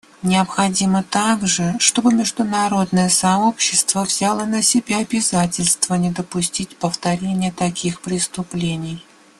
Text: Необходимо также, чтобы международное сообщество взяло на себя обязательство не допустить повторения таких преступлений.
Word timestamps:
Необходимо 0.23 1.03
также, 1.03 1.75
чтобы 1.77 2.11
международное 2.11 3.07
сообщество 3.07 4.01
взяло 4.03 4.45
на 4.45 4.63
себя 4.63 4.97
обязательство 4.97 5.93
не 5.93 6.09
допустить 6.09 6.75
повторения 6.75 7.51
таких 7.51 8.01
преступлений. 8.01 9.05